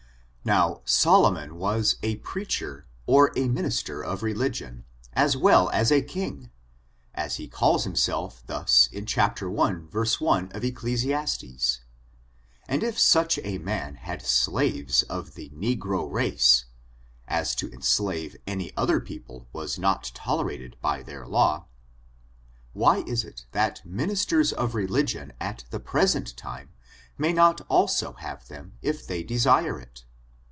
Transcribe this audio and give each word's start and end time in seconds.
Now, 0.43 0.81
Solomon 0.85 1.55
was 1.57 1.97
a 2.01 2.17
preacher^ 2.17 2.85
or 3.05 3.31
a 3.35 3.47
minister 3.47 4.03
of 4.03 4.23
religion, 4.23 4.85
as 5.13 5.37
well 5.37 5.69
as 5.69 5.91
a 5.91 6.01
king, 6.01 6.49
as 7.13 7.35
he 7.35 7.47
calls 7.47 7.83
himself 7.83 8.43
tkus 8.47 8.91
in 8.91 9.05
chap, 9.05 9.37
i, 9.43 9.71
verse 9.71 10.19
1, 10.19 10.51
of 10.53 10.63
Eccl., 10.63 11.79
and 12.67 12.83
if 12.83 12.97
such 12.99 13.37
a 13.43 13.59
man 13.59 13.93
had 13.97 14.23
148 14.23 14.23
OftlOIN) 14.23 14.53
CHARACTER, 14.57 14.79
AKD 14.79 14.85
> 14.85 14.87
slaves 14.89 15.03
of 15.03 15.35
the 15.35 15.49
negro 15.51 16.11
race 16.11 16.65
(as 17.27 17.53
to 17.53 17.71
enslave 17.71 18.35
any 18.47 18.75
other 18.75 18.99
peo* 18.99 19.19
pie 19.19 19.45
was 19.53 19.77
not 19.77 20.09
tolerated 20.15 20.75
by 20.81 21.03
their 21.03 21.27
law), 21.27 21.67
why 22.73 23.03
is 23.05 23.23
it 23.23 23.45
that 23.51 23.85
ministers 23.85 24.51
of 24.51 24.73
religicm 24.73 25.31
at 25.39 25.65
the 25.69 25.79
present 25.79 26.35
time 26.35 26.71
may 27.15 27.31
not 27.31 27.61
also 27.69 28.13
have 28.13 28.47
them 28.47 28.73
if 28.81 29.05
they 29.05 29.21
desire 29.21 29.79
it? 29.79 30.03